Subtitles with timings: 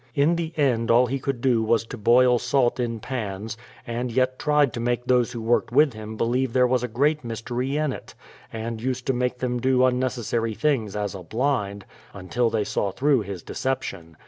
[0.15, 3.55] In the end all he could do was to boil salt in pans,
[3.85, 7.23] and yet tried to make those who worked with him believe there was a great
[7.23, 8.15] mystery in it,
[8.51, 11.85] and used to make them do unnecessary things as a blind,
[12.15, 14.17] until they saw through his deception.